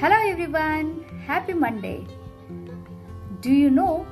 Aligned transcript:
Hello 0.00 0.16
everyone, 0.26 1.04
happy 1.26 1.52
Monday. 1.52 2.06
Do 3.42 3.50
you 3.52 3.68
know 3.68 4.06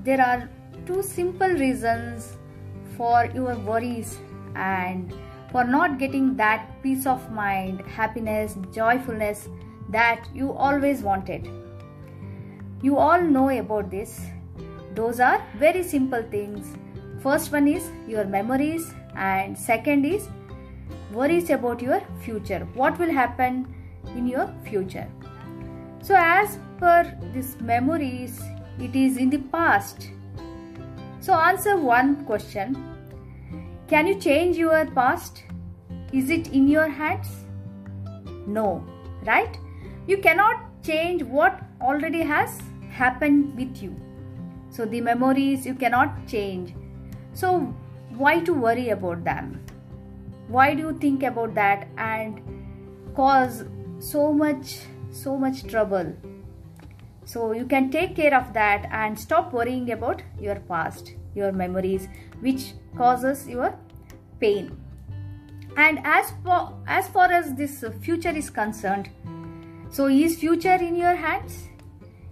there 0.00 0.20
are 0.20 0.50
two 0.84 1.02
simple 1.02 1.48
reasons 1.48 2.36
for 2.98 3.24
your 3.34 3.54
worries 3.54 4.18
and 4.54 5.14
for 5.50 5.64
not 5.64 5.98
getting 5.98 6.36
that 6.36 6.68
peace 6.82 7.06
of 7.06 7.32
mind, 7.32 7.80
happiness, 7.86 8.58
joyfulness 8.70 9.48
that 9.88 10.28
you 10.34 10.52
always 10.52 11.00
wanted. 11.00 11.48
You 12.82 12.98
all 12.98 13.22
know 13.22 13.48
about 13.48 13.90
this. 13.90 14.20
Those 14.94 15.20
are 15.20 15.42
very 15.56 15.82
simple 15.82 16.22
things. 16.30 16.76
First 17.22 17.50
one 17.50 17.66
is 17.66 17.90
your 18.06 18.26
memories 18.26 18.92
and 19.16 19.56
second 19.56 20.04
is 20.04 20.28
worries 21.14 21.48
about 21.48 21.80
your 21.80 22.02
future. 22.20 22.68
What 22.74 22.98
will 22.98 23.10
happen 23.10 23.74
in 24.16 24.26
your 24.26 24.52
future? 24.64 25.08
So 26.02 26.14
as 26.16 26.58
per 26.78 27.16
these 27.32 27.60
memories, 27.60 28.40
it 28.78 28.96
is 28.96 29.16
in 29.16 29.30
the 29.30 29.38
past. 29.38 30.10
So 31.20 31.34
answer 31.34 31.76
one 31.76 32.24
question. 32.24 32.76
Can 33.88 34.06
you 34.06 34.18
change 34.18 34.56
your 34.56 34.86
past? 34.86 35.44
Is 36.12 36.30
it 36.30 36.48
in 36.48 36.66
your 36.68 36.88
hands? 36.88 37.28
No, 38.46 38.84
right? 39.24 39.56
You 40.06 40.18
cannot 40.18 40.82
change 40.82 41.22
what 41.22 41.62
already 41.80 42.22
has 42.22 42.60
happened 42.90 43.56
with 43.56 43.82
you. 43.82 43.94
So 44.70 44.84
the 44.84 45.00
memories 45.00 45.64
you 45.64 45.74
cannot 45.74 46.26
change. 46.26 46.74
So 47.34 47.74
why 48.16 48.40
to 48.40 48.52
worry 48.52 48.88
about 48.88 49.24
them? 49.24 49.64
Why 50.48 50.74
do 50.74 50.82
you 50.82 50.98
think 50.98 51.22
about 51.22 51.54
that 51.54 51.88
and 51.96 52.40
cause 53.14 53.64
so 54.02 54.32
much 54.32 54.80
so 55.10 55.36
much 55.36 55.64
trouble? 55.64 56.12
So 57.24 57.52
you 57.52 57.66
can 57.66 57.90
take 57.90 58.16
care 58.16 58.34
of 58.34 58.52
that 58.52 58.88
and 58.90 59.18
stop 59.18 59.52
worrying 59.52 59.90
about 59.92 60.22
your 60.40 60.56
past, 60.56 61.12
your 61.34 61.52
memories 61.52 62.08
which 62.40 62.72
causes 62.96 63.48
your 63.48 63.74
pain. 64.40 64.76
And 65.76 66.00
as 66.04 66.32
for 66.44 66.74
as 66.86 67.08
far 67.08 67.30
as 67.30 67.54
this 67.54 67.84
future 68.00 68.36
is 68.42 68.50
concerned, 68.50 69.10
so 69.90 70.08
is 70.08 70.38
future 70.38 70.80
in 70.88 70.96
your 70.96 71.14
hands? 71.14 71.68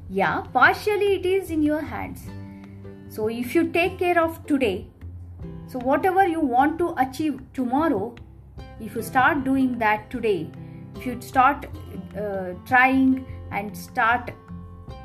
Yeah, 0.08 0.40
partially 0.52 1.14
it 1.14 1.26
is 1.26 1.50
in 1.50 1.62
your 1.62 1.80
hands. 1.80 2.22
So 3.08 3.28
if 3.28 3.54
you 3.54 3.68
take 3.68 3.98
care 3.98 4.20
of 4.22 4.44
today, 4.46 4.88
so 5.68 5.78
whatever 5.78 6.26
you 6.26 6.40
want 6.40 6.78
to 6.78 6.94
achieve 6.98 7.40
tomorrow, 7.54 8.16
if 8.80 8.96
you 8.96 9.02
start 9.02 9.44
doing 9.44 9.78
that 9.78 10.10
today, 10.10 10.50
if 10.96 11.06
you 11.06 11.20
start 11.20 11.66
uh, 12.16 12.54
trying 12.66 13.26
and 13.50 13.76
start 13.76 14.32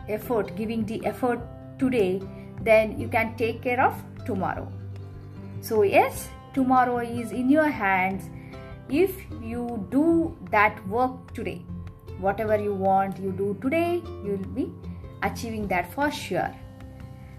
effort, 0.09 0.55
giving 0.55 0.85
the 0.85 1.05
effort 1.05 1.39
today, 1.79 2.21
then 2.61 2.99
you 2.99 3.07
can 3.07 3.35
take 3.35 3.61
care 3.61 3.81
of 3.81 3.93
tomorrow. 4.25 4.71
So 5.61 5.83
yes, 5.83 6.29
tomorrow 6.53 6.99
is 6.99 7.31
in 7.31 7.49
your 7.49 7.67
hands 7.67 8.29
if 8.89 9.11
you 9.41 9.87
do 9.89 10.37
that 10.51 10.87
work 10.87 11.33
today. 11.33 11.63
Whatever 12.19 12.57
you 12.57 12.73
want, 12.73 13.19
you 13.19 13.31
do 13.31 13.57
today, 13.61 14.01
you 14.23 14.37
will 14.37 14.53
be 14.53 14.71
achieving 15.23 15.67
that 15.67 15.91
for 15.93 16.11
sure. 16.11 16.53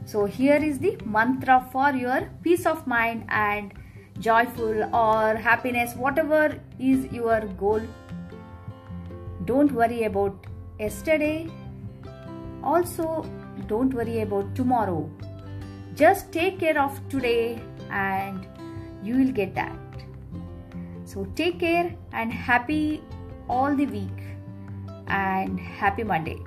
So 0.05 0.25
here 0.25 0.57
is 0.57 0.79
the 0.79 0.99
mantra 1.05 1.69
for 1.73 1.91
your 1.91 2.31
peace 2.43 2.67
of 2.67 2.87
mind 2.87 3.25
and 3.29 3.73
joyful 4.21 4.85
or 4.95 5.35
happiness, 5.37 5.95
whatever 5.95 6.61
is 6.79 7.07
your 7.13 7.41
goal. 7.41 7.81
Don't 9.47 9.73
worry 9.73 10.03
about 10.05 10.47
yesterday. 10.79 11.49
Also, 12.63 13.25
don't 13.69 13.95
worry 13.95 14.21
about 14.21 14.55
tomorrow. 14.55 15.09
Just 15.95 16.33
take 16.33 16.59
care 16.59 16.79
of 16.79 17.01
today 17.09 17.61
and 17.91 18.47
you 19.03 19.17
will 19.17 19.33
get 19.33 19.55
that. 19.55 19.79
So 21.05 21.27
take 21.37 21.61
care 21.61 21.95
and 22.13 22.33
happy 22.33 23.03
all 23.49 23.75
the 23.75 23.87
week 23.87 24.21
and 25.07 25.61
happy 25.61 26.03
Monday. 26.03 26.39